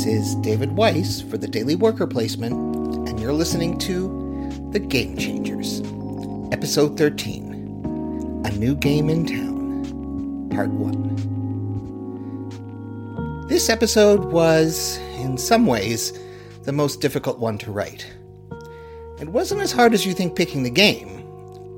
This 0.00 0.30
is 0.30 0.34
David 0.36 0.76
Weiss 0.76 1.20
for 1.20 1.36
the 1.36 1.46
Daily 1.46 1.74
Worker 1.74 2.06
Placement, 2.06 2.54
and 3.06 3.20
you're 3.20 3.34
listening 3.34 3.76
to 3.80 4.08
The 4.72 4.78
Game 4.78 5.18
Changers, 5.18 5.82
Episode 6.52 6.96
13 6.96 8.44
A 8.46 8.50
New 8.52 8.74
Game 8.76 9.10
in 9.10 9.26
Town, 9.26 10.48
Part 10.48 10.70
1. 10.70 13.46
This 13.48 13.68
episode 13.68 14.32
was, 14.32 14.96
in 15.18 15.36
some 15.36 15.66
ways, 15.66 16.18
the 16.62 16.72
most 16.72 17.02
difficult 17.02 17.38
one 17.38 17.58
to 17.58 17.70
write. 17.70 18.10
It 19.20 19.28
wasn't 19.28 19.60
as 19.60 19.70
hard 19.70 19.92
as 19.92 20.06
you 20.06 20.14
think 20.14 20.34
picking 20.34 20.62
the 20.62 20.70
game 20.70 21.19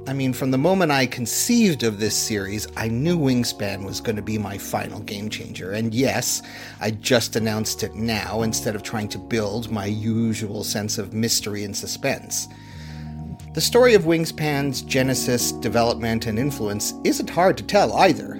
I 0.04 0.12
mean, 0.12 0.32
from 0.32 0.50
the 0.50 0.58
moment 0.58 0.90
I 0.90 1.06
conceived 1.06 1.84
of 1.84 2.00
this 2.00 2.16
series, 2.16 2.66
I 2.76 2.88
knew 2.88 3.16
Wingspan 3.16 3.84
was 3.84 4.00
going 4.00 4.16
to 4.16 4.22
be 4.22 4.36
my 4.36 4.58
final 4.58 4.98
game 4.98 5.30
changer. 5.30 5.72
And 5.72 5.94
yes, 5.94 6.42
I 6.80 6.90
just 6.90 7.36
announced 7.36 7.84
it 7.84 7.94
now 7.94 8.42
instead 8.42 8.74
of 8.74 8.82
trying 8.82 9.08
to 9.10 9.18
build 9.18 9.70
my 9.70 9.86
usual 9.86 10.64
sense 10.64 10.98
of 10.98 11.14
mystery 11.14 11.62
and 11.62 11.76
suspense. 11.76 12.48
The 13.54 13.60
story 13.60 13.94
of 13.94 14.02
Wingspan's 14.02 14.82
genesis, 14.82 15.52
development, 15.52 16.26
and 16.26 16.36
influence 16.36 16.94
isn't 17.04 17.30
hard 17.30 17.56
to 17.58 17.62
tell 17.62 17.92
either. 17.92 18.34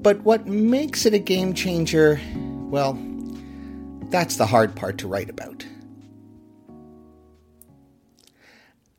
But 0.00 0.22
what 0.22 0.46
makes 0.46 1.04
it 1.04 1.12
a 1.12 1.18
game 1.18 1.52
changer, 1.52 2.18
well, 2.70 2.98
that's 4.04 4.36
the 4.36 4.46
hard 4.46 4.74
part 4.74 4.96
to 4.98 5.08
write 5.08 5.28
about. 5.28 5.66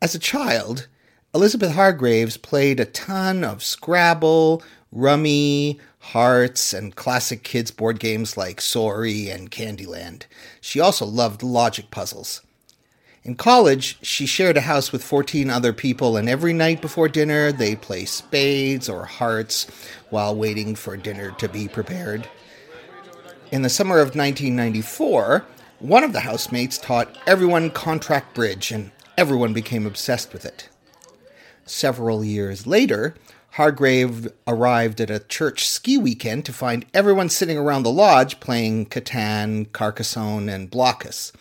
As 0.00 0.14
a 0.14 0.20
child, 0.20 0.86
Elizabeth 1.36 1.74
Hargraves 1.74 2.38
played 2.38 2.80
a 2.80 2.86
ton 2.86 3.44
of 3.44 3.62
Scrabble, 3.62 4.62
Rummy, 4.90 5.78
Hearts, 5.98 6.72
and 6.72 6.96
classic 6.96 7.42
kids 7.42 7.70
board 7.70 8.00
games 8.00 8.38
like 8.38 8.58
Sorry 8.58 9.28
and 9.28 9.50
Candyland. 9.50 10.22
She 10.62 10.80
also 10.80 11.04
loved 11.04 11.42
logic 11.42 11.90
puzzles. 11.90 12.40
In 13.22 13.34
college, 13.34 13.98
she 14.00 14.24
shared 14.24 14.56
a 14.56 14.62
house 14.62 14.92
with 14.92 15.04
14 15.04 15.50
other 15.50 15.74
people, 15.74 16.16
and 16.16 16.26
every 16.26 16.54
night 16.54 16.80
before 16.80 17.06
dinner, 17.06 17.52
they'd 17.52 17.82
play 17.82 18.06
spades 18.06 18.88
or 18.88 19.04
hearts 19.04 19.66
while 20.08 20.34
waiting 20.34 20.74
for 20.74 20.96
dinner 20.96 21.32
to 21.32 21.50
be 21.50 21.68
prepared. 21.68 22.30
In 23.52 23.60
the 23.60 23.68
summer 23.68 23.98
of 23.98 24.16
1994, 24.16 25.44
one 25.80 26.02
of 26.02 26.14
the 26.14 26.20
housemates 26.20 26.78
taught 26.78 27.14
everyone 27.26 27.68
contract 27.68 28.34
bridge, 28.34 28.70
and 28.70 28.90
everyone 29.18 29.52
became 29.52 29.84
obsessed 29.84 30.32
with 30.32 30.46
it. 30.46 30.70
Several 31.66 32.24
years 32.24 32.66
later, 32.66 33.16
Hargrave 33.52 34.28
arrived 34.46 35.00
at 35.00 35.10
a 35.10 35.18
church 35.18 35.66
ski 35.66 35.98
weekend 35.98 36.44
to 36.44 36.52
find 36.52 36.86
everyone 36.94 37.28
sitting 37.28 37.58
around 37.58 37.82
the 37.82 37.90
lodge 37.90 38.38
playing 38.38 38.86
Catan, 38.86 39.70
Carcassonne, 39.72 40.48
and 40.48 40.70
Blokus. 40.70 41.32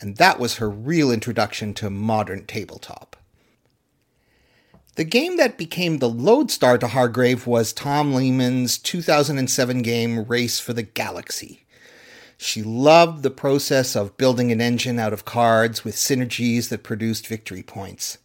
And 0.00 0.16
that 0.16 0.38
was 0.38 0.56
her 0.56 0.70
real 0.70 1.10
introduction 1.10 1.74
to 1.74 1.90
modern 1.90 2.46
tabletop. 2.46 3.16
The 4.94 5.04
game 5.04 5.36
that 5.38 5.58
became 5.58 5.98
the 5.98 6.08
lodestar 6.08 6.78
to 6.78 6.88
Hargrave 6.88 7.46
was 7.46 7.72
Tom 7.72 8.12
Lehmann's 8.12 8.78
2007 8.78 9.82
game 9.82 10.24
Race 10.24 10.60
for 10.60 10.72
the 10.72 10.82
Galaxy. 10.82 11.64
She 12.36 12.62
loved 12.62 13.22
the 13.22 13.30
process 13.30 13.96
of 13.96 14.16
building 14.16 14.52
an 14.52 14.60
engine 14.60 14.98
out 14.98 15.12
of 15.12 15.24
cards 15.24 15.84
with 15.84 15.96
synergies 15.96 16.68
that 16.68 16.84
produced 16.84 17.26
victory 17.26 17.62
points. 17.62 18.18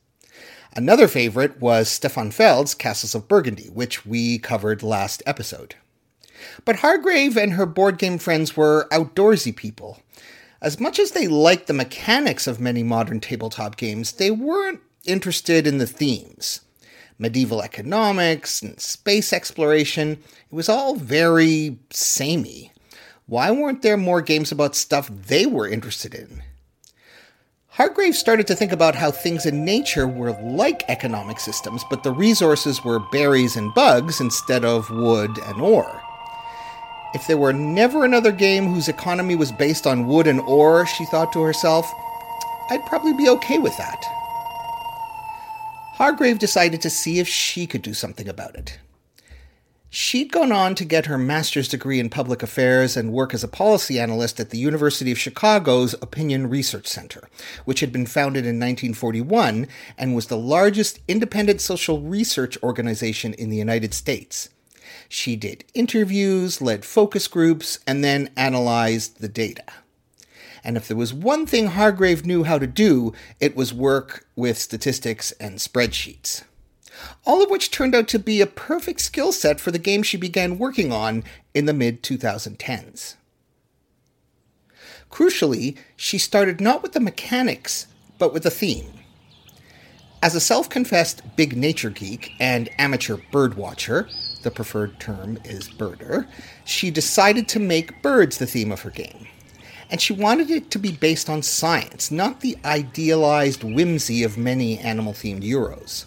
Another 0.76 1.08
favorite 1.08 1.62
was 1.62 1.88
Stefan 1.88 2.32
Feld's 2.32 2.74
Castles 2.74 3.14
of 3.14 3.28
Burgundy, 3.28 3.70
which 3.70 4.08
we 4.08 4.40
covered 4.40 4.82
last 4.82 5.22
episode. 5.28 5.76
But 6.66 6.78
Hargrave 6.78 7.38
and 7.38 7.54
her 7.54 7.68
board 7.68 8.00
game 8.00 8.18
friends 8.18 8.58
were 8.58 8.88
outdoorsy 8.92 9.56
people. 9.56 10.02
As 10.64 10.80
much 10.80 10.98
as 10.98 11.12
they 11.12 11.28
liked 11.28 11.68
the 11.68 11.74
mechanics 11.74 12.48
of 12.48 12.60
many 12.60 12.82
modern 12.82 13.20
tabletop 13.20 13.78
games, 13.78 14.14
they 14.14 14.32
weren't 14.32 14.80
interested 15.06 15.68
in 15.68 15.78
the 15.78 15.86
themes. 15.86 16.62
Medieval 17.20 17.62
economics 17.62 18.64
and 18.64 18.80
space 18.80 19.32
exploration, 19.32 20.14
it 20.14 20.56
was 20.56 20.70
all 20.70 20.96
very 20.96 21.78
samey. 21.92 22.72
Why 23.28 23.52
weren't 23.52 23.84
there 23.84 23.98
more 23.98 24.22
games 24.22 24.52
about 24.52 24.76
stuff 24.76 25.08
they 25.08 25.46
were 25.46 25.68
interested 25.68 26.16
in? 26.16 26.42
Hargrave 27.74 28.16
started 28.16 28.46
to 28.46 28.56
think 28.56 28.72
about 28.72 28.94
how 28.94 29.10
things 29.10 29.48
in 29.48 29.66
nature 29.66 30.08
were 30.08 30.40
like 30.44 30.84
economic 30.90 31.40
systems, 31.40 31.84
but 31.90 32.04
the 32.04 32.12
resources 32.12 32.84
were 32.84 33.00
berries 33.12 33.56
and 33.56 33.74
bugs 33.74 34.22
instead 34.22 34.64
of 34.64 34.92
wood 34.92 35.32
and 35.48 35.60
ore. 35.60 36.00
If 37.16 37.26
there 37.26 37.40
were 37.40 37.52
never 37.52 38.06
another 38.06 38.32
game 38.32 38.68
whose 38.68 38.90
economy 38.90 39.36
was 39.36 39.52
based 39.52 39.88
on 39.88 40.06
wood 40.06 40.28
and 40.28 40.40
ore, 40.42 40.86
she 40.86 41.06
thought 41.06 41.34
to 41.34 41.42
herself, 41.42 41.92
I'd 42.70 42.86
probably 42.86 43.14
be 43.14 43.28
okay 43.30 43.58
with 43.58 43.76
that. 43.78 44.04
Hargrave 45.96 46.38
decided 46.38 46.80
to 46.84 46.92
see 46.92 47.18
if 47.18 47.28
she 47.28 47.66
could 47.66 47.82
do 47.82 47.96
something 47.96 48.28
about 48.28 48.54
it. 48.54 48.78
She'd 49.96 50.32
gone 50.32 50.52
on 50.52 50.74
to 50.74 50.86
get 50.86 51.06
her 51.06 51.20
master's 51.20 51.68
degree 51.68 52.00
in 52.00 52.10
public 52.10 52.42
affairs 52.42 52.98
and 52.98 53.14
work 53.14 53.32
as 53.32 53.44
a 53.44 53.48
policy 53.48 54.00
analyst 54.00 54.40
at 54.40 54.50
the 54.50 54.58
University 54.58 55.12
of 55.12 55.20
Chicago's 55.20 55.94
Opinion 56.02 56.50
Research 56.50 56.88
Center, 56.88 57.30
which 57.66 57.82
had 57.82 57.92
been 57.92 58.08
founded 58.08 58.44
in 58.44 58.56
1941 58.56 59.68
and 59.96 60.16
was 60.16 60.26
the 60.26 60.36
largest 60.36 61.00
independent 61.08 61.62
social 61.62 62.02
research 62.02 62.58
organization 62.64 63.36
in 63.36 63.52
the 63.52 63.58
United 63.58 63.94
States. 63.94 64.50
She 65.10 65.36
did 65.36 65.64
interviews, 65.76 66.60
led 66.60 66.86
focus 66.86 67.28
groups, 67.28 67.78
and 67.86 68.04
then 68.04 68.32
analyzed 68.36 69.22
the 69.22 69.30
data. 69.30 69.66
And 70.64 70.76
if 70.76 70.88
there 70.88 70.98
was 70.98 71.14
one 71.14 71.46
thing 71.46 71.68
Hargrave 71.68 72.26
knew 72.26 72.46
how 72.46 72.58
to 72.58 72.66
do, 72.66 73.14
it 73.40 73.56
was 73.56 73.76
work 73.76 74.26
with 74.36 74.58
statistics 74.58 75.34
and 75.34 75.60
spreadsheets 75.60 76.46
all 77.26 77.44
of 77.44 77.50
which 77.50 77.72
turned 77.72 77.96
out 77.96 78.08
to 78.10 78.20
be 78.20 78.42
a 78.42 78.48
perfect 78.48 79.02
skill 79.02 79.32
set 79.32 79.60
for 79.60 79.72
the 79.72 79.80
game 79.80 80.04
she 80.04 80.18
began 80.18 80.58
working 80.58 80.92
on 80.92 81.24
in 81.54 81.66
the 81.66 81.74
mid 81.74 82.04
2010s. 82.04 83.16
Crucially, 85.12 85.78
she 85.96 86.18
started 86.18 86.60
not 86.60 86.82
with 86.82 86.94
the 86.94 87.00
mechanics, 87.00 87.88
but 88.18 88.34
with 88.34 88.44
the 88.44 88.50
theme. 88.50 88.92
As 90.24 90.36
a 90.36 90.40
self 90.40 90.70
confessed 90.70 91.22
big 91.36 91.56
nature 91.58 91.90
geek 91.90 92.32
and 92.40 92.70
amateur 92.80 93.18
bird 93.32 93.56
watcher, 93.56 94.08
the 94.44 94.52
preferred 94.52 95.00
term 95.00 95.38
is 95.44 95.68
birder, 95.68 96.28
she 96.66 96.90
decided 96.90 97.48
to 97.50 97.60
make 97.60 98.02
birds 98.02 98.38
the 98.38 98.48
theme 98.48 98.72
of 98.72 98.82
her 98.82 98.90
game. 98.90 99.28
And 99.90 100.00
she 100.00 100.14
wanted 100.14 100.50
it 100.50 100.72
to 100.72 100.80
be 100.80 100.94
based 100.94 101.30
on 101.30 101.44
science, 101.44 102.10
not 102.10 102.40
the 102.40 102.58
idealized 102.64 103.64
whimsy 103.64 104.24
of 104.24 104.38
many 104.38 104.80
animal 104.80 105.14
themed 105.14 105.44
Euros. 105.44 106.06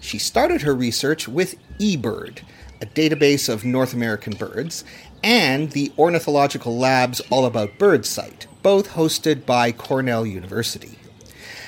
She 0.00 0.18
started 0.18 0.62
her 0.62 0.74
research 0.74 1.28
with 1.28 1.56
eBird, 1.78 2.40
a 2.80 2.86
database 2.86 3.48
of 3.48 3.64
North 3.64 3.92
American 3.92 4.32
birds, 4.32 4.82
and 5.22 5.70
the 5.72 5.92
Ornithological 5.98 6.76
Lab's 6.78 7.20
All 7.30 7.44
About 7.44 7.78
Birds 7.78 8.08
site, 8.08 8.46
both 8.62 8.92
hosted 8.94 9.44
by 9.44 9.72
Cornell 9.72 10.24
University. 10.24 10.98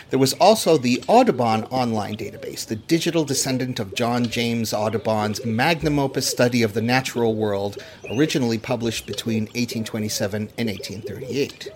There 0.09 0.19
was 0.19 0.33
also 0.35 0.77
the 0.77 1.03
Audubon 1.07 1.65
online 1.65 2.17
database, 2.17 2.67
the 2.67 2.77
digital 2.77 3.25
descendant 3.25 3.79
of 3.79 3.95
John 3.95 4.27
James 4.27 4.73
Audubon's 4.73 5.45
magnum 5.45 5.99
opus 5.99 6.27
study 6.27 6.63
of 6.63 6.75
the 6.75 6.83
natural 6.83 7.35
world, 7.35 7.83
originally 8.11 8.59
published 8.59 9.07
between 9.07 9.45
1827 9.45 10.51
and 10.59 10.69
1838. 10.69 11.71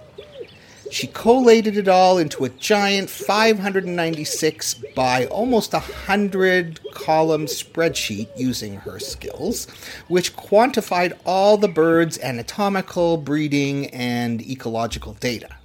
She 0.91 1.09
collated 1.09 1.77
it 1.77 1.89
all 1.89 2.19
into 2.19 2.45
a 2.45 2.49
giant 2.49 3.11
596 3.11 4.75
by 4.95 5.27
almost 5.27 5.73
100 5.73 6.81
column 6.93 7.47
spreadsheet 7.47 8.29
using 8.37 8.77
her 8.77 8.99
skills, 8.99 9.67
which 10.09 10.37
quantified 10.37 11.19
all 11.25 11.57
the 11.57 11.69
birds' 11.69 12.19
anatomical, 12.19 13.17
breeding, 13.17 13.87
and 13.89 14.41
ecological 14.41 15.15
data. 15.15 15.57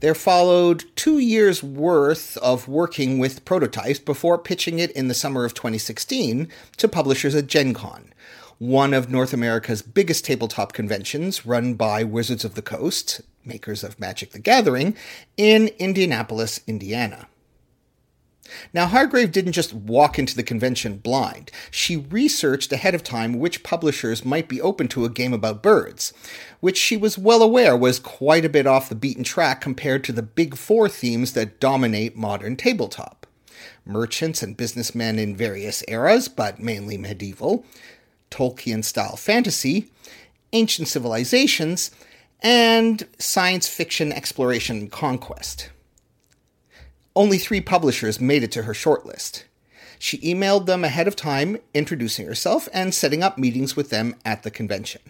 There 0.00 0.14
followed 0.14 0.84
two 0.94 1.18
years' 1.18 1.62
worth 1.62 2.36
of 2.38 2.68
working 2.68 3.18
with 3.18 3.44
prototypes 3.44 3.98
before 3.98 4.38
pitching 4.38 4.78
it 4.78 4.92
in 4.92 5.08
the 5.08 5.14
summer 5.14 5.44
of 5.44 5.54
2016 5.54 6.48
to 6.76 6.88
publishers 6.88 7.34
at 7.34 7.48
Gen 7.48 7.74
Con, 7.74 8.12
one 8.58 8.92
of 8.92 9.10
North 9.10 9.32
America's 9.32 9.82
biggest 9.82 10.24
tabletop 10.24 10.72
conventions 10.72 11.46
run 11.46 11.74
by 11.74 12.02
Wizards 12.02 12.44
of 12.44 12.54
the 12.54 12.62
Coast, 12.62 13.20
makers 13.44 13.84
of 13.84 14.00
Magic 14.00 14.32
the 14.32 14.40
Gathering, 14.40 14.96
in 15.36 15.68
Indianapolis, 15.78 16.60
Indiana. 16.66 17.28
Now, 18.72 18.86
Hargrave 18.86 19.30
didn't 19.30 19.52
just 19.52 19.74
walk 19.74 20.18
into 20.18 20.34
the 20.34 20.42
convention 20.42 20.96
blind. 20.96 21.50
She 21.70 21.98
researched 21.98 22.72
ahead 22.72 22.94
of 22.94 23.04
time 23.04 23.38
which 23.38 23.62
publishers 23.62 24.24
might 24.24 24.48
be 24.48 24.60
open 24.60 24.88
to 24.88 25.04
a 25.04 25.10
game 25.10 25.34
about 25.34 25.62
birds, 25.62 26.12
which 26.60 26.78
she 26.78 26.96
was 26.96 27.18
well 27.18 27.42
aware 27.42 27.76
was 27.76 28.00
quite 28.00 28.44
a 28.46 28.48
bit 28.48 28.66
off 28.66 28.88
the 28.88 28.94
beaten 28.94 29.22
track 29.22 29.60
compared 29.60 30.02
to 30.04 30.12
the 30.12 30.22
big 30.22 30.56
four 30.56 30.88
themes 30.88 31.34
that 31.34 31.60
dominate 31.60 32.16
modern 32.16 32.56
tabletop 32.56 33.26
merchants 33.88 34.42
and 34.42 34.56
businessmen 34.56 35.18
in 35.18 35.34
various 35.34 35.82
eras, 35.88 36.28
but 36.28 36.60
mainly 36.60 36.98
medieval, 36.98 37.64
Tolkien 38.30 38.84
style 38.84 39.16
fantasy, 39.16 39.90
ancient 40.52 40.88
civilizations, 40.88 41.90
and 42.40 43.06
science 43.18 43.68
fiction 43.68 44.12
exploration 44.12 44.78
and 44.78 44.92
conquest. 44.92 45.70
Only 47.16 47.38
three 47.38 47.60
publishers 47.60 48.20
made 48.20 48.42
it 48.42 48.52
to 48.52 48.62
her 48.62 48.74
shortlist. 48.74 49.44
She 49.98 50.18
emailed 50.18 50.66
them 50.66 50.84
ahead 50.84 51.08
of 51.08 51.16
time, 51.16 51.58
introducing 51.74 52.26
herself 52.26 52.68
and 52.72 52.94
setting 52.94 53.22
up 53.22 53.38
meetings 53.38 53.74
with 53.74 53.90
them 53.90 54.14
at 54.24 54.44
the 54.44 54.50
convention. 54.50 55.00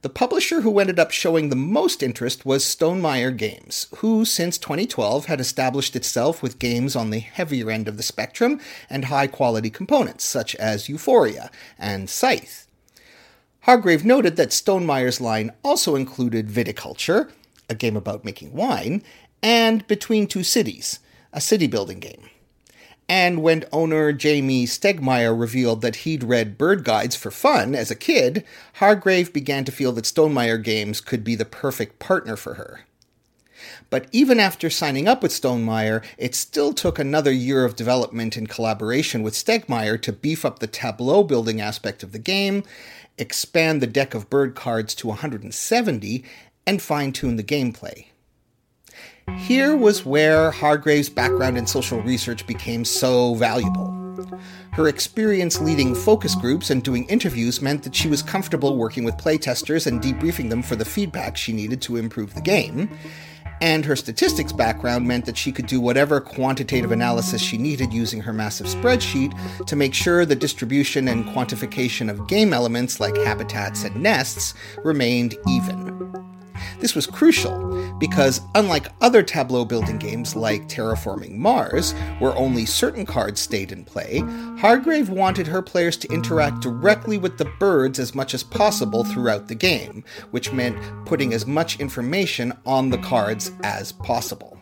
The 0.00 0.08
publisher 0.08 0.60
who 0.60 0.78
ended 0.78 1.00
up 1.00 1.10
showing 1.10 1.48
the 1.48 1.56
most 1.56 2.04
interest 2.04 2.46
was 2.46 2.64
Stonemaier 2.64 3.36
Games, 3.36 3.88
who 3.96 4.24
since 4.24 4.56
2012 4.56 5.26
had 5.26 5.40
established 5.40 5.96
itself 5.96 6.40
with 6.40 6.60
games 6.60 6.94
on 6.94 7.10
the 7.10 7.18
heavier 7.18 7.68
end 7.68 7.88
of 7.88 7.96
the 7.96 8.04
spectrum 8.04 8.60
and 8.88 9.06
high 9.06 9.26
quality 9.26 9.70
components, 9.70 10.22
such 10.22 10.54
as 10.54 10.88
Euphoria 10.88 11.50
and 11.80 12.08
Scythe. 12.08 12.68
Hargrave 13.62 14.04
noted 14.04 14.36
that 14.36 14.52
Stonemaier's 14.52 15.20
line 15.20 15.50
also 15.64 15.96
included 15.96 16.46
Viticulture, 16.46 17.32
a 17.68 17.74
game 17.74 17.96
about 17.96 18.24
making 18.24 18.54
wine, 18.54 19.02
and 19.42 19.84
Between 19.88 20.28
Two 20.28 20.44
Cities, 20.44 21.00
a 21.32 21.40
city 21.40 21.66
building 21.66 21.98
game. 21.98 22.30
And 23.08 23.42
when 23.42 23.64
owner 23.72 24.12
Jamie 24.12 24.66
Stegmaier 24.66 25.38
revealed 25.38 25.80
that 25.80 25.96
he'd 25.96 26.22
read 26.22 26.58
bird 26.58 26.84
guides 26.84 27.16
for 27.16 27.30
fun 27.30 27.74
as 27.74 27.90
a 27.90 27.94
kid, 27.94 28.44
Hargrave 28.74 29.32
began 29.32 29.64
to 29.64 29.72
feel 29.72 29.92
that 29.92 30.04
Stonemaier 30.04 30.62
Games 30.62 31.00
could 31.00 31.24
be 31.24 31.34
the 31.34 31.46
perfect 31.46 31.98
partner 31.98 32.36
for 32.36 32.54
her. 32.54 32.80
But 33.90 34.08
even 34.12 34.38
after 34.38 34.68
signing 34.68 35.08
up 35.08 35.22
with 35.22 35.32
Stonemaier, 35.32 36.04
it 36.18 36.34
still 36.34 36.74
took 36.74 36.98
another 36.98 37.32
year 37.32 37.64
of 37.64 37.76
development 37.76 38.36
in 38.36 38.46
collaboration 38.46 39.22
with 39.22 39.34
Stegmaier 39.34 40.00
to 40.02 40.12
beef 40.12 40.44
up 40.44 40.58
the 40.58 40.66
tableau 40.66 41.22
building 41.22 41.60
aspect 41.60 42.02
of 42.02 42.12
the 42.12 42.18
game, 42.18 42.62
expand 43.16 43.80
the 43.80 43.86
deck 43.86 44.14
of 44.14 44.28
bird 44.28 44.54
cards 44.54 44.94
to 44.96 45.06
170, 45.08 46.24
and 46.66 46.82
fine 46.82 47.12
tune 47.12 47.36
the 47.36 47.42
gameplay. 47.42 48.06
Here 49.36 49.76
was 49.76 50.06
where 50.06 50.50
Hargrave's 50.50 51.08
background 51.08 51.58
in 51.58 51.66
social 51.66 52.00
research 52.00 52.46
became 52.46 52.84
so 52.84 53.34
valuable. 53.34 53.94
Her 54.72 54.88
experience 54.88 55.60
leading 55.60 55.94
focus 55.94 56.34
groups 56.34 56.70
and 56.70 56.82
doing 56.82 57.04
interviews 57.06 57.60
meant 57.60 57.82
that 57.82 57.94
she 57.94 58.08
was 58.08 58.22
comfortable 58.22 58.76
working 58.76 59.04
with 59.04 59.16
playtesters 59.16 59.86
and 59.86 60.00
debriefing 60.00 60.50
them 60.50 60.62
for 60.62 60.76
the 60.76 60.84
feedback 60.84 61.36
she 61.36 61.52
needed 61.52 61.82
to 61.82 61.96
improve 61.96 62.34
the 62.34 62.40
game. 62.40 62.90
And 63.60 63.84
her 63.84 63.96
statistics 63.96 64.52
background 64.52 65.06
meant 65.06 65.26
that 65.26 65.36
she 65.36 65.50
could 65.50 65.66
do 65.66 65.80
whatever 65.80 66.20
quantitative 66.20 66.92
analysis 66.92 67.42
she 67.42 67.58
needed 67.58 67.92
using 67.92 68.20
her 68.20 68.32
massive 68.32 68.66
spreadsheet 68.66 69.66
to 69.66 69.76
make 69.76 69.94
sure 69.94 70.24
the 70.24 70.36
distribution 70.36 71.08
and 71.08 71.24
quantification 71.24 72.08
of 72.08 72.28
game 72.28 72.52
elements 72.52 73.00
like 73.00 73.16
habitats 73.16 73.82
and 73.84 73.96
nests 73.96 74.54
remained 74.84 75.36
even. 75.48 76.37
This 76.80 76.94
was 76.94 77.06
crucial 77.06 77.94
because, 77.98 78.40
unlike 78.54 78.88
other 79.00 79.22
tableau 79.22 79.64
building 79.64 79.98
games 79.98 80.36
like 80.36 80.68
Terraforming 80.68 81.36
Mars, 81.36 81.92
where 82.18 82.36
only 82.36 82.66
certain 82.66 83.06
cards 83.06 83.40
stayed 83.40 83.72
in 83.72 83.84
play, 83.84 84.20
Hargrave 84.58 85.08
wanted 85.08 85.46
her 85.46 85.62
players 85.62 85.96
to 85.98 86.12
interact 86.12 86.60
directly 86.60 87.18
with 87.18 87.38
the 87.38 87.50
birds 87.58 87.98
as 87.98 88.14
much 88.14 88.34
as 88.34 88.42
possible 88.42 89.04
throughout 89.04 89.48
the 89.48 89.54
game, 89.54 90.04
which 90.30 90.52
meant 90.52 90.78
putting 91.06 91.32
as 91.32 91.46
much 91.46 91.80
information 91.80 92.52
on 92.66 92.90
the 92.90 92.98
cards 92.98 93.52
as 93.62 93.92
possible. 93.92 94.58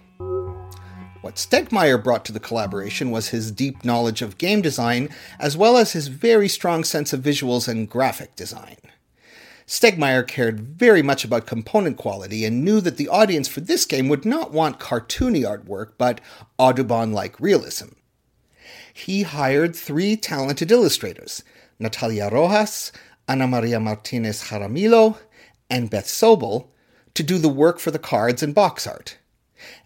What 1.27 1.35
Stegmaier 1.35 2.03
brought 2.03 2.25
to 2.27 2.33
the 2.33 2.39
collaboration 2.39 3.11
was 3.11 3.31
his 3.31 3.51
deep 3.51 3.85
knowledge 3.85 4.23
of 4.23 4.39
game 4.39 4.63
design, 4.63 5.09
as 5.41 5.57
well 5.57 5.77
as 5.77 5.93
his 5.93 6.07
very 6.07 6.49
strong 6.49 6.85
sense 6.85 7.13
of 7.13 7.21
visuals 7.21 7.67
and 7.67 7.91
graphic 7.91 8.37
design. 8.37 8.77
Stegmaier 9.67 10.27
cared 10.27 10.61
very 10.61 11.03
much 11.03 11.25
about 11.25 11.47
component 11.47 11.97
quality 11.97 12.45
and 12.45 12.65
knew 12.65 12.81
that 12.81 12.97
the 12.97 13.09
audience 13.09 13.49
for 13.49 13.61
this 13.61 13.85
game 13.85 14.09
would 14.09 14.25
not 14.25 14.53
want 14.53 14.79
cartoony 14.79 15.43
artwork, 15.43 15.93
but 15.99 16.21
Audubon 16.57 17.13
like 17.13 17.41
realism. 17.41 17.89
He 18.95 19.23
hired 19.25 19.75
three 19.75 20.17
talented 20.17 20.71
illustrators 20.71 21.43
Natalia 21.79 22.31
Rojas, 22.31 22.93
Ana 23.29 23.47
Maria 23.47 23.81
Martinez 23.81 24.45
Jaramillo, 24.45 25.19
and 25.69 25.91
Beth 25.91 26.07
Sobel 26.07 26.69
to 27.15 27.23
do 27.23 27.39
the 27.39 27.49
work 27.49 27.81
for 27.81 27.91
the 27.91 27.99
cards 27.99 28.43
and 28.43 28.55
box 28.55 28.87
art. 28.87 29.19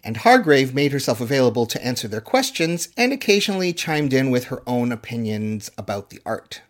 And 0.03 0.17
Hargrave 0.17 0.75
made 0.75 0.91
herself 0.91 1.19
available 1.19 1.65
to 1.65 1.83
answer 1.83 2.07
their 2.07 2.21
questions 2.21 2.89
and 2.95 3.11
occasionally 3.11 3.73
chimed 3.73 4.13
in 4.13 4.29
with 4.29 4.45
her 4.45 4.61
own 4.67 4.91
opinions 4.91 5.71
about 5.77 6.09
the 6.09 6.19
art. 6.25 6.61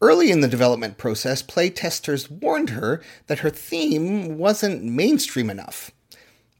Early 0.00 0.30
in 0.30 0.40
the 0.40 0.48
development 0.48 0.98
process, 0.98 1.42
playtesters 1.42 2.30
warned 2.30 2.70
her 2.70 3.02
that 3.28 3.38
her 3.38 3.50
theme 3.50 4.36
wasn't 4.36 4.84
mainstream 4.84 5.48
enough. 5.48 5.90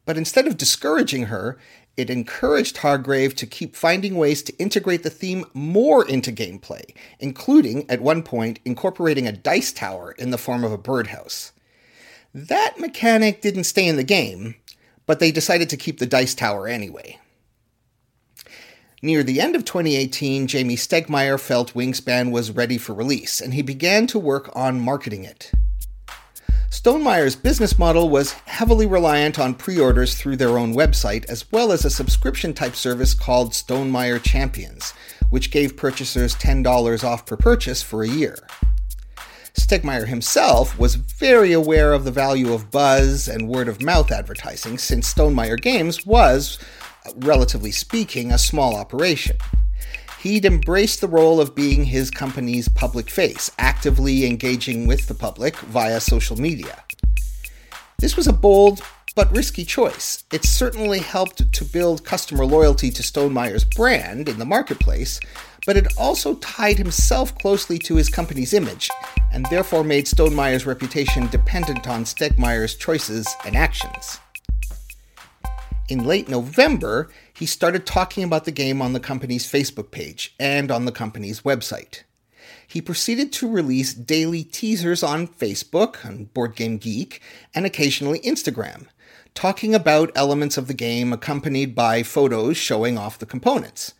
But 0.07 0.17
instead 0.17 0.47
of 0.47 0.57
discouraging 0.57 1.25
her, 1.25 1.59
it 1.97 2.11
encouraged 2.11 2.79
Hargrave 2.79 3.35
to 3.37 3.47
keep 3.47 3.75
finding 3.75 4.17
ways 4.17 4.43
to 4.45 4.57
integrate 4.59 5.03
the 5.03 5.11
theme 5.11 5.45
more 5.53 6.07
into 6.07 6.33
gameplay, 6.33 6.95
including, 7.19 7.89
at 7.91 8.01
one 8.01 8.23
point, 8.23 8.59
incorporating 8.65 9.27
a 9.27 9.33
dice 9.33 9.73
tower 9.73 10.13
in 10.13 10.31
the 10.31 10.39
form 10.39 10.65
of 10.65 10.73
a 10.73 10.79
birdhouse. 10.79 11.53
That 12.35 12.79
mechanic 12.79 13.41
didn't 13.41 13.65
stay 13.65 13.87
in 13.87 13.97
the 13.97 14.05
game, 14.05 14.57
but 15.07 15.21
they 15.21 15.31
decided 15.31 15.71
to 15.71 15.77
keep 15.77 15.99
the 15.99 16.07
dice 16.07 16.35
tower 16.35 16.69
anyway. 16.69 17.19
Near 19.03 19.23
the 19.23 19.43
end 19.43 19.55
of 19.55 19.67
2018, 19.67 20.47
Jamie 20.47 20.75
Stegmaier 20.75 21.39
felt 21.39 21.75
Wingspan 21.75 22.31
was 22.31 22.51
ready 22.51 22.79
for 22.79 22.95
release, 22.95 23.43
and 23.43 23.53
he 23.53 23.61
began 23.61 24.07
to 24.07 24.19
work 24.19 24.51
on 24.57 24.81
marketing 24.81 25.25
it. 25.25 25.53
Stonemaier's 26.71 27.37
business 27.37 27.79
model 27.79 28.09
was 28.09 28.33
heavily 28.33 28.87
reliant 28.87 29.39
on 29.39 29.55
pre 29.55 29.79
orders 29.79 30.15
through 30.15 30.37
their 30.37 30.57
own 30.57 30.75
website, 30.75 31.27
as 31.27 31.51
well 31.53 31.73
as 31.73 31.85
a 31.85 31.91
subscription 31.91 32.55
type 32.55 32.75
service 32.75 33.13
called 33.13 33.53
Stonemaier 33.53 34.23
Champions, 34.23 34.95
which 35.29 35.51
gave 35.51 35.77
purchasers 35.77 36.35
$10 36.35 37.05
off 37.05 37.27
per 37.27 37.37
purchase 37.37 37.83
for 37.83 38.03
a 38.03 38.09
year. 38.09 38.47
Stegmaier 39.53 40.07
himself 40.07 40.79
was 40.79 40.95
very 40.95 41.53
aware 41.53 41.93
of 41.93 42.05
the 42.05 42.11
value 42.11 42.55
of 42.55 42.71
buzz 42.71 43.29
and 43.29 43.49
word 43.49 43.69
of 43.69 43.83
mouth 43.83 44.11
advertising, 44.11 44.79
since 44.79 45.13
Stonemaier 45.13 45.61
Games 45.61 46.07
was 46.07 46.59
relatively 47.17 47.71
speaking, 47.71 48.33
a 48.33 48.39
small 48.39 48.77
operation. 48.77 49.37
He'd 50.21 50.45
embraced 50.45 51.01
the 51.01 51.09
role 51.09 51.41
of 51.41 51.55
being 51.55 51.85
his 51.85 52.11
company's 52.11 52.69
public 52.69 53.11
face, 53.11 53.51
actively 53.59 54.27
engaging 54.27 54.87
with 54.87 55.07
the 55.07 55.15
public 55.15 55.57
via 55.57 56.01
social 56.01 56.37
media. 56.37 56.83
This 57.99 58.17
was 58.17 58.27
a 58.27 58.33
bold 58.33 58.83
but 59.15 59.35
risky 59.35 59.65
choice. 59.65 60.25
It 60.31 60.45
certainly 60.45 60.99
helped 60.99 61.53
to 61.53 61.65
build 61.65 62.05
customer 62.05 62.45
loyalty 62.45 62.91
to 62.91 63.03
Stonemaier's 63.03 63.65
brand 63.65 64.29
in 64.29 64.39
the 64.39 64.45
marketplace, 64.45 65.19
but 65.65 65.77
it 65.77 65.87
also 65.97 66.35
tied 66.35 66.77
himself 66.77 67.37
closely 67.39 67.79
to 67.79 67.97
his 67.97 68.11
company's 68.11 68.53
image, 68.53 68.91
and 69.33 69.47
therefore 69.47 69.85
made 69.85 70.07
Stonemaier's 70.07 70.67
reputation 70.67 71.29
dependent 71.29 71.89
on 71.89 72.05
Stegmaier's 72.05 72.75
choices 72.75 73.27
and 73.47 73.57
actions. 73.57 74.21
In 75.89 76.05
late 76.05 76.29
November, 76.29 77.09
he 77.33 77.47
started 77.47 77.87
talking 77.87 78.25
about 78.25 78.45
the 78.45 78.51
game 78.51 78.83
on 78.83 78.93
the 78.93 78.99
company's 78.99 79.47
Facebook 79.47 79.93
page 79.93 80.35
and 80.39 80.73
on 80.73 80.85
the 80.85 80.91
company's 80.91 81.43
website. 81.43 82.03
He 82.67 82.83
proceeded 82.83 83.33
to 83.35 83.49
release 83.49 83.95
daily 83.95 84.43
teasers 84.43 85.05
on 85.05 85.29
Facebook, 85.29 86.05
on 86.05 86.25
Board 86.25 86.57
Game 86.57 86.79
Geek, 86.79 87.23
and 87.55 87.65
occasionally 87.65 88.19
Instagram, 88.21 88.87
talking 89.35 89.77
about 89.77 90.11
elements 90.17 90.59
of 90.59 90.67
the 90.67 90.75
game 90.75 91.13
accompanied 91.13 91.77
by 91.77 92.03
photos 92.03 92.57
showing 92.57 92.99
off 92.99 93.21
the 93.21 93.27
components. 93.27 93.95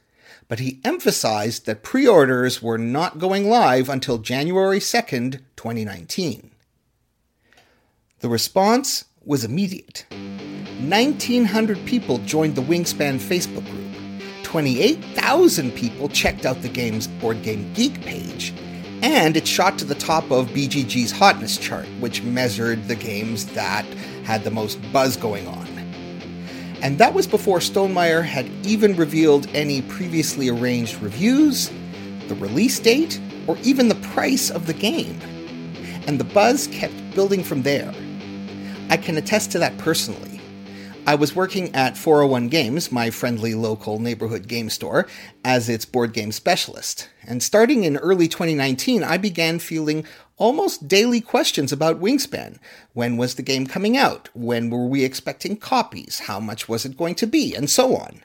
But 0.49 0.59
he 0.59 0.81
emphasized 0.85 1.67
that 1.67 1.85
pre 1.85 2.07
orders 2.07 2.61
were 2.61 2.79
not 2.79 3.21
going 3.21 3.49
live 3.49 3.89
until 3.89 4.19
January 4.19 4.81
2nd, 4.81 5.41
2019. 5.55 6.51
The 8.21 8.29
response 8.29 9.05
was 9.27 9.45
immediate. 9.45 10.07
1,900 10.79 11.85
people 11.85 12.19
joined 12.19 12.55
the 12.55 12.63
Wingspan 12.63 13.19
Facebook 13.19 13.69
group. 13.69 13.83
28,000 14.45 15.73
people 15.73 16.09
checked 16.09 16.47
out 16.47 16.63
the 16.63 16.69
game's 16.69 17.09
Board 17.09 17.43
Game 17.43 17.73
Geek 17.75 18.01
page, 18.03 18.55
and 19.03 19.37
it 19.37 19.47
shot 19.47 19.79
to 19.79 19.85
the 19.85 19.97
top 19.97 20.31
of 20.31 20.49
BGG's 20.51 21.11
hotness 21.11 21.59
chart, 21.59 21.87
which 21.99 22.23
measured 22.23 22.87
the 22.87 22.95
games 22.95 23.47
that 23.47 23.85
had 24.23 24.45
the 24.45 24.51
most 24.51 24.79
buzz 24.93 25.17
going 25.17 25.49
on. 25.49 25.67
And 26.81 26.99
that 26.99 27.13
was 27.13 27.27
before 27.27 27.59
Stonemaier 27.59 28.25
had 28.25 28.47
even 28.65 28.95
revealed 28.95 29.49
any 29.55 29.83
previously 29.83 30.49
arranged 30.49 31.03
reviews, 31.03 31.69
the 32.29 32.37
release 32.37 32.79
date, 32.79 33.21
or 33.49 33.57
even 33.65 33.89
the 33.89 33.97
price 33.97 34.51
of 34.51 34.67
the 34.67 34.75
game. 34.75 35.19
And 36.07 36.21
the 36.21 36.25
buzz 36.25 36.69
kept 36.69 36.95
building 37.15 37.43
from 37.43 37.63
there. 37.63 37.93
I 38.89 38.97
can 38.97 39.17
attest 39.17 39.51
to 39.53 39.59
that 39.59 39.77
personally. 39.79 40.41
I 41.09 41.15
was 41.15 41.37
working 41.37 41.75
at 41.75 41.97
401 41.97 42.49
Games, 42.49 42.91
my 42.91 43.11
friendly 43.11 43.55
local 43.55 43.99
neighborhood 43.99 44.49
game 44.49 44.71
store, 44.71 45.07
as 45.45 45.69
its 45.69 45.85
board 45.85 46.13
game 46.13 46.33
specialist. 46.33 47.09
And 47.25 47.43
starting 47.43 47.85
in 47.85 47.97
early 47.97 48.29
2019, 48.29 49.05
I 49.05 49.17
began 49.17 49.59
feeling 49.59 50.05
almost 50.37 50.89
daily 50.89 51.21
questions 51.21 51.73
about 51.73 52.01
Wingspan. 52.01 52.59
When 52.93 53.17
was 53.17 53.35
the 53.35 53.43
game 53.43 53.67
coming 53.67 53.97
out? 53.97 54.29
When 54.35 54.71
were 54.71 54.87
we 54.87 55.05
expecting 55.05 55.57
copies? 55.57 56.21
How 56.21 56.39
much 56.39 56.69
was 56.69 56.85
it 56.85 56.97
going 56.97 57.17
to 57.17 57.27
be? 57.27 57.55
And 57.55 57.69
so 57.69 57.97
on. 57.97 58.23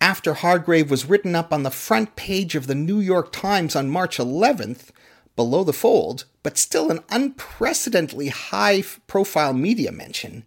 After 0.00 0.34
Hargrave 0.34 0.90
was 0.90 1.08
written 1.08 1.34
up 1.34 1.52
on 1.52 1.62
the 1.62 1.70
front 1.70 2.16
page 2.16 2.54
of 2.54 2.66
the 2.66 2.74
New 2.74 3.00
York 3.00 3.32
Times 3.32 3.74
on 3.74 3.88
March 3.88 4.18
11th, 4.18 4.90
below 5.36 5.64
the 5.64 5.72
fold, 5.72 6.24
but 6.42 6.58
still 6.58 6.90
an 6.90 7.00
unprecedentedly 7.10 8.28
high 8.28 8.82
profile 9.06 9.52
media 9.52 9.90
mention, 9.90 10.44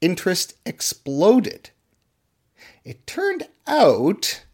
interest 0.00 0.54
exploded. 0.64 1.70
It 2.84 3.06
turned 3.06 3.48
out 3.66 4.44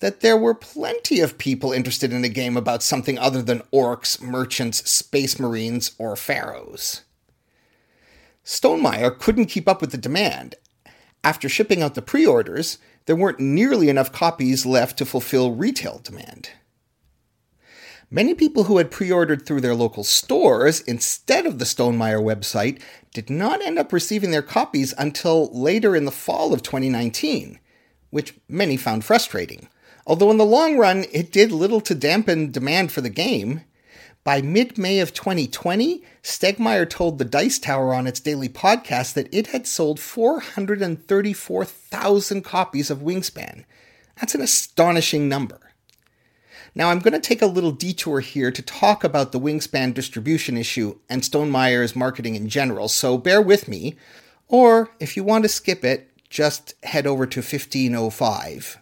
that 0.00 0.20
there 0.20 0.36
were 0.36 0.54
plenty 0.54 1.20
of 1.20 1.38
people 1.38 1.72
interested 1.72 2.12
in 2.12 2.24
a 2.24 2.28
game 2.28 2.56
about 2.56 2.82
something 2.82 3.18
other 3.18 3.42
than 3.42 3.62
orcs, 3.72 4.20
merchants, 4.20 4.90
space 4.90 5.38
marines, 5.38 5.92
or 5.98 6.16
pharaohs. 6.16 7.02
Stonemaier 8.44 9.16
couldn't 9.18 9.46
keep 9.46 9.68
up 9.68 9.80
with 9.80 9.92
the 9.92 9.98
demand. 9.98 10.54
After 11.22 11.48
shipping 11.48 11.82
out 11.82 11.94
the 11.94 12.02
pre 12.02 12.24
orders, 12.26 12.78
there 13.04 13.14
weren't 13.14 13.40
nearly 13.40 13.88
enough 13.88 14.10
copies 14.10 14.64
left 14.64 14.96
to 14.98 15.04
fulfill 15.04 15.52
retail 15.52 16.00
demand. 16.02 16.50
Many 18.12 18.34
people 18.34 18.64
who 18.64 18.78
had 18.78 18.90
pre 18.90 19.12
ordered 19.12 19.46
through 19.46 19.60
their 19.60 19.76
local 19.76 20.02
stores 20.02 20.80
instead 20.80 21.46
of 21.46 21.60
the 21.60 21.64
Stonemaier 21.64 22.20
website 22.20 22.82
did 23.14 23.30
not 23.30 23.62
end 23.62 23.78
up 23.78 23.92
receiving 23.92 24.32
their 24.32 24.42
copies 24.42 24.92
until 24.98 25.48
later 25.56 25.94
in 25.94 26.06
the 26.06 26.10
fall 26.10 26.52
of 26.52 26.64
2019, 26.64 27.60
which 28.10 28.34
many 28.48 28.76
found 28.76 29.04
frustrating. 29.04 29.68
Although 30.08 30.32
in 30.32 30.38
the 30.38 30.44
long 30.44 30.76
run, 30.76 31.04
it 31.12 31.30
did 31.30 31.52
little 31.52 31.80
to 31.82 31.94
dampen 31.94 32.50
demand 32.50 32.90
for 32.90 33.00
the 33.00 33.10
game. 33.10 33.60
By 34.24 34.42
mid 34.42 34.76
May 34.76 34.98
of 34.98 35.14
2020, 35.14 36.02
Stegmaier 36.20 36.90
told 36.90 37.18
the 37.18 37.24
Dice 37.24 37.60
Tower 37.60 37.94
on 37.94 38.08
its 38.08 38.18
daily 38.18 38.48
podcast 38.48 39.14
that 39.14 39.32
it 39.32 39.46
had 39.48 39.68
sold 39.68 40.00
434,000 40.00 42.42
copies 42.42 42.90
of 42.90 42.98
Wingspan. 42.98 43.64
That's 44.18 44.34
an 44.34 44.40
astonishing 44.40 45.28
number. 45.28 45.69
Now, 46.74 46.90
I'm 46.90 47.00
going 47.00 47.12
to 47.12 47.20
take 47.20 47.42
a 47.42 47.46
little 47.46 47.72
detour 47.72 48.20
here 48.20 48.50
to 48.50 48.62
talk 48.62 49.02
about 49.04 49.32
the 49.32 49.40
Wingspan 49.40 49.94
distribution 49.94 50.56
issue 50.56 50.98
and 51.08 51.24
Stonemaier's 51.24 51.96
marketing 51.96 52.34
in 52.36 52.48
general, 52.48 52.88
so 52.88 53.18
bear 53.18 53.42
with 53.42 53.68
me. 53.68 53.96
Or, 54.48 54.90
if 55.00 55.16
you 55.16 55.24
want 55.24 55.44
to 55.44 55.48
skip 55.48 55.84
it, 55.84 56.08
just 56.28 56.74
head 56.82 57.06
over 57.06 57.26
to 57.26 57.40
1505 57.40 58.78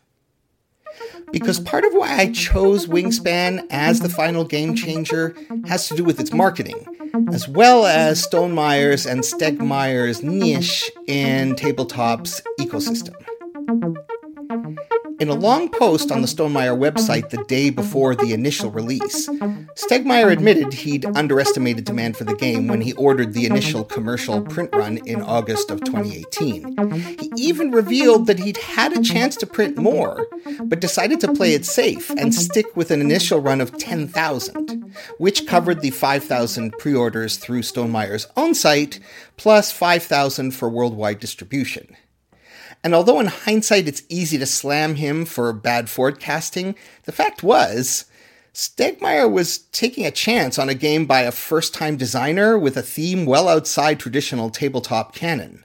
because 1.31 1.61
part 1.61 1.85
of 1.85 1.93
why 1.93 2.17
I 2.17 2.33
chose 2.33 2.87
Wingspan 2.87 3.67
as 3.71 4.01
the 4.01 4.09
final 4.09 4.45
game 4.45 4.75
changer 4.75 5.35
has 5.67 5.89
to 5.89 5.97
do 5.97 6.05
with 6.05 6.21
its 6.21 6.33
marketing, 6.33 6.87
as 7.33 7.49
well 7.49 7.87
as 7.87 8.23
Stonemaier's 8.23 9.07
and 9.07 9.21
Stegmaier's 9.21 10.23
niche 10.23 10.91
in 11.07 11.55
tabletop's 11.57 12.41
ecosystem. 12.61 13.15
In 15.19 15.29
a 15.29 15.35
long 15.35 15.69
post 15.69 16.13
on 16.13 16.21
the 16.21 16.29
Stonemaier 16.29 16.79
website 16.79 17.31
the 17.31 17.43
day 17.45 17.71
before 17.71 18.15
the 18.15 18.33
initial 18.33 18.71
release, 18.71 19.29
Stegmaier 19.29 20.31
admitted 20.31 20.73
he'd 20.73 21.05
underestimated 21.05 21.85
demand 21.85 22.17
for 22.17 22.23
the 22.23 22.37
game 22.37 22.69
when 22.69 22.81
he 22.81 22.93
ordered 22.93 23.33
the 23.33 23.45
initial 23.45 23.83
commercial 23.83 24.43
print 24.43 24.73
run 24.73 24.99
in 24.99 25.21
August 25.21 25.73
of 25.73 25.83
2018. 25.83 27.19
He 27.19 27.33
even 27.37 27.73
revealed 27.73 28.29
that 28.29 28.39
he'd 28.39 28.59
had 28.59 28.97
a 28.97 29.03
chance 29.03 29.35
to 29.37 29.47
print 29.47 29.77
more, 29.77 30.25
but 30.63 30.81
decided 30.81 31.19
to 31.21 31.35
play 31.35 31.53
it 31.53 31.65
safe 31.65 32.11
and 32.11 32.33
stick 32.33 32.77
with 32.77 32.93
an 32.93 33.01
initial 33.01 33.41
run 33.41 33.61
of 33.61 33.77
10,000, 33.77 34.95
which 35.19 35.49
covered 35.49 35.81
the 35.81 35.91
5,000 35.91 36.79
pre 36.79 36.95
orders 36.95 37.39
through 37.39 37.63
Stonemaier's 37.63 38.29
own 38.37 38.55
site, 38.55 39.01
plus 39.37 39.73
5,000 39.73 40.53
for 40.53 40.69
worldwide 40.69 41.19
distribution. 41.19 41.97
And 42.89 42.95
although 42.95 43.21
in 43.21 43.27
hindsight 43.27 43.87
it's 43.87 44.03
easy 44.09 44.39
to 44.39 44.47
slam 44.47 44.95
him 44.95 45.27
for 45.27 45.53
bad 45.53 45.91
forecasting, 45.91 46.75
the 47.05 47.13
fact 47.13 47.43
was, 47.43 48.07
Stegmaier 48.55 49.31
was 49.31 49.59
taking 49.59 50.07
a 50.07 50.11
chance 50.11 50.59
on 50.59 50.71
a 50.71 50.75
game 50.75 51.05
by 51.05 51.21
a 51.21 51.31
first 51.31 51.75
time 51.75 51.99
designer 51.99 52.59
with 52.59 52.79
a 52.79 52.83
theme 52.83 53.27
well 53.27 53.47
outside 53.47 54.01
traditional 54.01 54.49
tabletop 54.49 55.15
canon. 55.15 55.65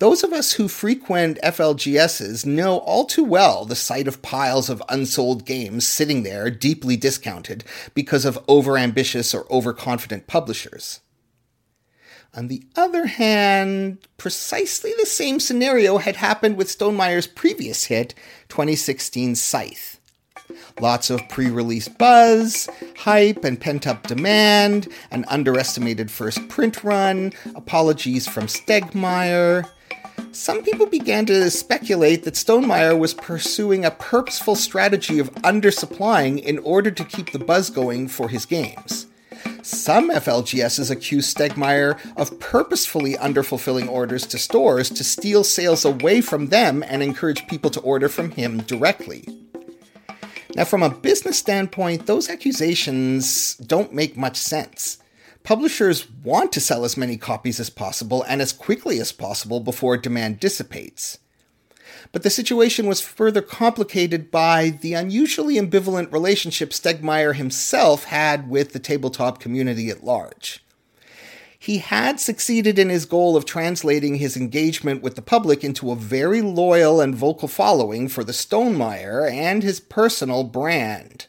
Those 0.00 0.24
of 0.24 0.32
us 0.32 0.54
who 0.54 0.66
frequent 0.66 1.38
FLGSs 1.40 2.44
know 2.44 2.78
all 2.78 3.04
too 3.04 3.22
well 3.22 3.64
the 3.64 3.76
sight 3.76 4.08
of 4.08 4.20
piles 4.20 4.68
of 4.68 4.82
unsold 4.88 5.44
games 5.44 5.86
sitting 5.86 6.24
there 6.24 6.50
deeply 6.50 6.96
discounted 6.96 7.62
because 7.94 8.24
of 8.24 8.44
overambitious 8.48 9.32
or 9.32 9.46
overconfident 9.52 10.26
publishers. 10.26 10.98
On 12.36 12.48
the 12.48 12.64
other 12.74 13.06
hand, 13.06 13.98
precisely 14.16 14.92
the 14.98 15.06
same 15.06 15.38
scenario 15.38 15.98
had 15.98 16.16
happened 16.16 16.56
with 16.56 16.68
Stonemaier's 16.68 17.28
previous 17.28 17.84
hit, 17.84 18.12
2016 18.48 19.36
Scythe. 19.36 20.00
Lots 20.80 21.10
of 21.10 21.20
pre 21.28 21.48
release 21.48 21.86
buzz, 21.86 22.68
hype, 22.96 23.44
and 23.44 23.60
pent 23.60 23.86
up 23.86 24.08
demand, 24.08 24.88
an 25.12 25.24
underestimated 25.28 26.10
first 26.10 26.48
print 26.48 26.82
run, 26.82 27.32
apologies 27.54 28.26
from 28.26 28.46
Stegmaier. 28.46 29.68
Some 30.32 30.64
people 30.64 30.86
began 30.86 31.26
to 31.26 31.50
speculate 31.50 32.24
that 32.24 32.34
Stonemaier 32.34 32.98
was 32.98 33.14
pursuing 33.14 33.84
a 33.84 33.92
purposeful 33.92 34.56
strategy 34.56 35.20
of 35.20 35.32
undersupplying 35.36 36.42
in 36.42 36.58
order 36.58 36.90
to 36.90 37.04
keep 37.04 37.30
the 37.30 37.38
buzz 37.38 37.70
going 37.70 38.08
for 38.08 38.28
his 38.28 38.44
games. 38.44 39.06
Some 39.64 40.10
FLGSs 40.10 40.90
accuse 40.90 41.32
Stegmaier 41.32 41.98
of 42.18 42.38
purposefully 42.38 43.14
underfulfilling 43.14 43.88
orders 43.88 44.26
to 44.26 44.36
stores 44.36 44.90
to 44.90 45.02
steal 45.02 45.42
sales 45.42 45.86
away 45.86 46.20
from 46.20 46.48
them 46.48 46.84
and 46.86 47.02
encourage 47.02 47.46
people 47.46 47.70
to 47.70 47.80
order 47.80 48.10
from 48.10 48.32
him 48.32 48.58
directly. 48.58 49.26
Now, 50.54 50.66
from 50.66 50.82
a 50.82 50.90
business 50.90 51.38
standpoint, 51.38 52.04
those 52.04 52.28
accusations 52.28 53.54
don't 53.56 53.94
make 53.94 54.18
much 54.18 54.36
sense. 54.36 54.98
Publishers 55.44 56.10
want 56.10 56.52
to 56.52 56.60
sell 56.60 56.84
as 56.84 56.98
many 56.98 57.16
copies 57.16 57.58
as 57.58 57.70
possible 57.70 58.22
and 58.24 58.42
as 58.42 58.52
quickly 58.52 59.00
as 59.00 59.12
possible 59.12 59.60
before 59.60 59.96
demand 59.96 60.40
dissipates. 60.40 61.18
But 62.12 62.22
the 62.22 62.30
situation 62.30 62.86
was 62.86 63.00
further 63.00 63.42
complicated 63.42 64.30
by 64.30 64.70
the 64.70 64.94
unusually 64.94 65.56
ambivalent 65.56 66.12
relationship 66.12 66.70
Stegmaier 66.70 67.34
himself 67.34 68.04
had 68.04 68.48
with 68.48 68.72
the 68.72 68.78
tabletop 68.78 69.40
community 69.40 69.90
at 69.90 70.04
large. 70.04 70.64
He 71.58 71.78
had 71.78 72.20
succeeded 72.20 72.78
in 72.78 72.90
his 72.90 73.06
goal 73.06 73.36
of 73.36 73.46
translating 73.46 74.16
his 74.16 74.36
engagement 74.36 75.02
with 75.02 75.14
the 75.14 75.22
public 75.22 75.64
into 75.64 75.90
a 75.90 75.96
very 75.96 76.42
loyal 76.42 77.00
and 77.00 77.14
vocal 77.14 77.48
following 77.48 78.06
for 78.06 78.22
the 78.22 78.32
Stonemaier 78.32 79.30
and 79.30 79.62
his 79.62 79.80
personal 79.80 80.44
brand. 80.44 81.26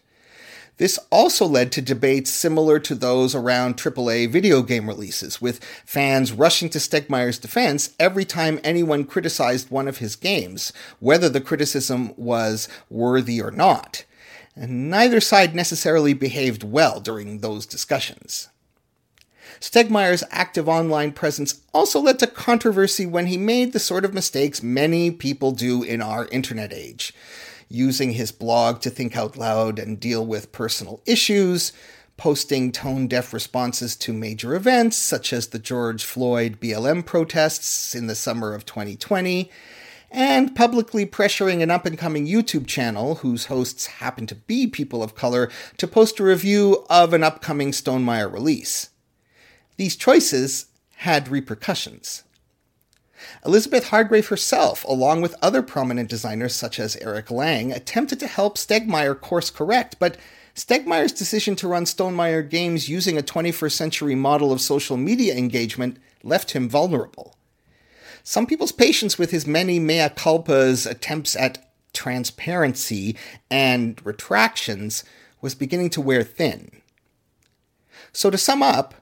This 0.77 0.99
also 1.09 1.45
led 1.45 1.71
to 1.73 1.81
debates 1.81 2.31
similar 2.31 2.79
to 2.79 2.95
those 2.95 3.33
around 3.33 3.77
AAA 3.77 4.29
video 4.29 4.61
game 4.61 4.87
releases, 4.87 5.41
with 5.41 5.63
fans 5.85 6.33
rushing 6.33 6.69
to 6.69 6.79
Stegmaier's 6.79 7.39
defense 7.39 7.95
every 7.97 8.25
time 8.25 8.59
anyone 8.63 9.05
criticized 9.05 9.71
one 9.71 9.87
of 9.87 9.99
his 9.99 10.17
games, 10.17 10.73
whether 10.99 11.29
the 11.29 11.39
criticism 11.39 12.13
was 12.17 12.67
worthy 12.89 13.41
or 13.41 13.51
not. 13.51 14.03
And 14.53 14.89
neither 14.89 15.21
side 15.21 15.55
necessarily 15.55 16.13
behaved 16.13 16.63
well 16.63 16.99
during 16.99 17.39
those 17.39 17.65
discussions. 17.65 18.49
Stegmaier's 19.61 20.23
active 20.31 20.67
online 20.67 21.13
presence 21.13 21.61
also 21.73 22.01
led 22.01 22.19
to 22.19 22.27
controversy 22.27 23.05
when 23.05 23.27
he 23.27 23.37
made 23.37 23.71
the 23.71 23.79
sort 23.79 24.03
of 24.03 24.13
mistakes 24.13 24.61
many 24.61 25.09
people 25.09 25.51
do 25.51 25.83
in 25.83 26.01
our 26.01 26.27
internet 26.27 26.73
age 26.73 27.13
using 27.67 28.11
his 28.11 28.31
blog 28.31 28.81
to 28.81 28.89
think 28.89 29.17
out 29.17 29.37
loud 29.37 29.79
and 29.79 29.99
deal 29.99 30.25
with 30.25 30.51
personal 30.51 31.01
issues, 31.05 31.73
posting 32.17 32.71
tone 32.71 33.07
deaf 33.07 33.33
responses 33.33 33.95
to 33.95 34.13
major 34.13 34.55
events 34.55 34.97
such 34.97 35.33
as 35.33 35.47
the 35.47 35.59
George 35.59 36.03
Floyd 36.03 36.59
BLM 36.59 37.05
protests 37.05 37.93
in 37.93 38.07
the 38.07 38.15
summer 38.15 38.53
of 38.53 38.65
2020, 38.65 39.51
and 40.11 40.55
publicly 40.55 41.05
pressuring 41.05 41.61
an 41.61 41.71
up 41.71 41.85
and 41.85 41.97
coming 41.97 42.25
YouTube 42.25 42.67
channel, 42.67 43.15
whose 43.15 43.47
hosts 43.47 43.87
happen 43.87 44.25
to 44.27 44.35
be 44.35 44.65
people 44.65 45.03
of 45.03 45.15
color, 45.15 45.51
to 45.77 45.87
post 45.87 46.19
a 46.19 46.23
review 46.23 46.85
of 46.89 47.11
an 47.13 47.23
upcoming 47.23 47.71
Stonemaier 47.71 48.31
release. 48.31 48.89
These 49.75 49.97
choices 49.97 50.67
had 50.97 51.27
repercussions. 51.27 52.23
Elizabeth 53.45 53.89
Hargrave 53.89 54.27
herself, 54.27 54.83
along 54.83 55.21
with 55.21 55.35
other 55.41 55.61
prominent 55.61 56.09
designers 56.09 56.55
such 56.55 56.79
as 56.79 56.95
Eric 56.97 57.29
Lang, 57.31 57.71
attempted 57.71 58.19
to 58.19 58.27
help 58.27 58.57
Stegmaier 58.57 59.19
course 59.19 59.49
correct, 59.49 59.97
but 59.99 60.17
Stegmaier's 60.55 61.11
decision 61.11 61.55
to 61.57 61.67
run 61.67 61.83
Stonemaier 61.83 62.49
games 62.49 62.87
using 62.87 63.17
a 63.17 63.23
21st 63.23 63.73
century 63.73 64.15
model 64.15 64.51
of 64.51 64.61
social 64.61 64.95
media 64.95 65.35
engagement 65.35 65.97
left 66.23 66.51
him 66.51 66.69
vulnerable. 66.69 67.35
Some 68.23 68.47
people's 68.47 68.71
patience 68.71 69.19
with 69.19 69.31
his 69.31 69.45
many 69.45 69.79
mea 69.79 70.09
culpas 70.09 70.89
attempts 70.89 71.35
at 71.35 71.71
transparency 71.93 73.15
and 73.51 74.03
retractions 74.05 75.03
was 75.41 75.55
beginning 75.55 75.89
to 75.91 76.01
wear 76.01 76.23
thin. 76.23 76.81
So, 78.11 78.29
to 78.29 78.37
sum 78.37 78.63
up, 78.63 78.95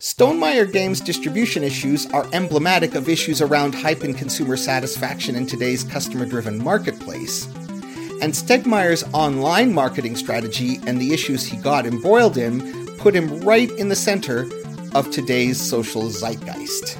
Stonemaier 0.00 0.72
Games' 0.72 1.00
distribution 1.00 1.64
issues 1.64 2.06
are 2.12 2.28
emblematic 2.32 2.94
of 2.94 3.08
issues 3.08 3.42
around 3.42 3.74
hype 3.74 4.04
and 4.04 4.16
consumer 4.16 4.56
satisfaction 4.56 5.34
in 5.34 5.44
today's 5.44 5.82
customer 5.82 6.24
driven 6.24 6.62
marketplace. 6.62 7.46
And 8.22 8.32
Stegmaier's 8.32 9.02
online 9.12 9.74
marketing 9.74 10.14
strategy 10.14 10.78
and 10.86 11.00
the 11.00 11.12
issues 11.12 11.44
he 11.44 11.56
got 11.56 11.84
embroiled 11.84 12.36
in 12.36 12.86
put 12.98 13.16
him 13.16 13.40
right 13.40 13.72
in 13.72 13.88
the 13.88 13.96
center 13.96 14.48
of 14.94 15.10
today's 15.10 15.60
social 15.60 16.10
zeitgeist. 16.10 16.96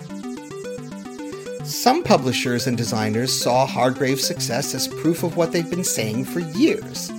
Some 1.64 2.02
publishers 2.02 2.66
and 2.66 2.76
designers 2.76 3.32
saw 3.32 3.64
Hargrave's 3.64 4.26
success 4.26 4.74
as 4.74 4.88
proof 4.88 5.22
of 5.22 5.36
what 5.36 5.52
they've 5.52 5.70
been 5.70 5.84
saying 5.84 6.24
for 6.24 6.40
years 6.40 7.12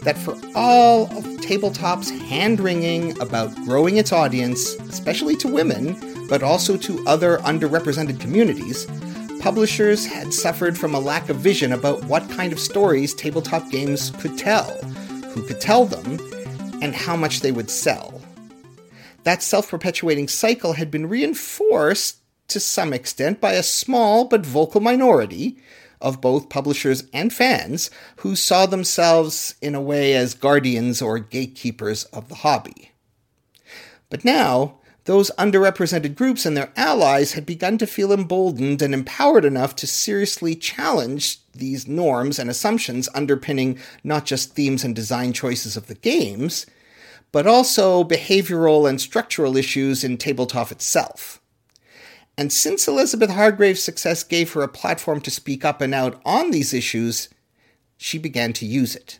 that 0.00 0.16
for 0.16 0.34
all 0.54 1.14
of 1.14 1.35
tabletop's 1.46 2.10
hand 2.10 2.58
wringing 2.58 3.18
about 3.20 3.54
growing 3.64 3.98
its 3.98 4.12
audience, 4.12 4.74
especially 4.90 5.36
to 5.36 5.46
women, 5.46 5.96
but 6.28 6.42
also 6.42 6.76
to 6.76 7.06
other 7.06 7.38
underrepresented 7.38 8.18
communities, 8.18 8.84
publishers 9.40 10.04
had 10.04 10.34
suffered 10.34 10.76
from 10.76 10.92
a 10.92 10.98
lack 10.98 11.28
of 11.28 11.36
vision 11.36 11.72
about 11.72 12.02
what 12.06 12.28
kind 12.30 12.52
of 12.52 12.58
stories 12.58 13.14
tabletop 13.14 13.70
games 13.70 14.10
could 14.18 14.36
tell, 14.36 14.72
who 15.34 15.46
could 15.46 15.60
tell 15.60 15.84
them, 15.84 16.18
and 16.82 16.96
how 16.96 17.14
much 17.14 17.40
they 17.40 17.52
would 17.52 17.70
sell. 17.70 18.20
That 19.22 19.40
self 19.40 19.70
perpetuating 19.70 20.26
cycle 20.26 20.72
had 20.72 20.90
been 20.90 21.08
reinforced 21.08 22.16
to 22.48 22.58
some 22.58 22.92
extent 22.92 23.40
by 23.40 23.52
a 23.52 23.62
small 23.62 24.24
but 24.24 24.44
vocal 24.44 24.80
minority 24.80 25.58
of 26.00 26.20
both 26.20 26.48
publishers 26.48 27.04
and 27.12 27.32
fans 27.32 27.90
who 28.16 28.36
saw 28.36 28.66
themselves 28.66 29.54
in 29.60 29.74
a 29.74 29.80
way 29.80 30.14
as 30.14 30.34
guardians 30.34 31.00
or 31.00 31.18
gatekeepers 31.18 32.04
of 32.04 32.28
the 32.28 32.36
hobby. 32.36 32.92
But 34.08 34.24
now, 34.24 34.78
those 35.06 35.30
underrepresented 35.38 36.16
groups 36.16 36.44
and 36.44 36.56
their 36.56 36.72
allies 36.76 37.32
had 37.32 37.46
begun 37.46 37.78
to 37.78 37.86
feel 37.86 38.12
emboldened 38.12 38.82
and 38.82 38.92
empowered 38.92 39.44
enough 39.44 39.76
to 39.76 39.86
seriously 39.86 40.56
challenge 40.56 41.38
these 41.52 41.86
norms 41.86 42.38
and 42.38 42.50
assumptions 42.50 43.08
underpinning 43.14 43.78
not 44.02 44.26
just 44.26 44.54
themes 44.54 44.82
and 44.84 44.96
design 44.96 45.32
choices 45.32 45.76
of 45.76 45.86
the 45.86 45.94
games, 45.94 46.66
but 47.30 47.46
also 47.46 48.02
behavioral 48.02 48.88
and 48.88 49.00
structural 49.00 49.56
issues 49.56 50.02
in 50.02 50.16
tabletop 50.16 50.72
itself. 50.72 51.40
And 52.38 52.52
since 52.52 52.86
Elizabeth 52.86 53.30
Hargrave's 53.30 53.82
success 53.82 54.22
gave 54.22 54.52
her 54.52 54.60
a 54.60 54.68
platform 54.68 55.22
to 55.22 55.30
speak 55.30 55.64
up 55.64 55.80
and 55.80 55.94
out 55.94 56.20
on 56.26 56.50
these 56.50 56.74
issues, 56.74 57.30
she 57.96 58.18
began 58.18 58.52
to 58.52 58.66
use 58.66 58.94
it. 58.94 59.18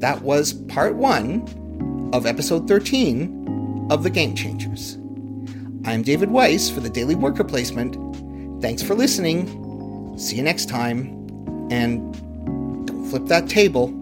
That 0.00 0.22
was 0.22 0.54
part 0.54 0.96
one 0.96 1.42
of 2.14 2.24
episode 2.24 2.66
13 2.66 3.88
of 3.90 4.02
The 4.02 4.08
Game 4.08 4.34
Changers. 4.34 4.94
I'm 5.84 6.00
David 6.02 6.30
Weiss 6.30 6.70
for 6.70 6.80
the 6.80 6.88
Daily 6.88 7.16
Worker 7.16 7.44
Placement. 7.44 7.98
Thanks 8.62 8.82
for 8.82 8.94
listening. 8.94 10.16
See 10.18 10.36
you 10.36 10.42
next 10.42 10.70
time. 10.70 11.08
And 11.70 12.14
don't 12.86 13.06
flip 13.10 13.26
that 13.26 13.46
table. 13.46 13.99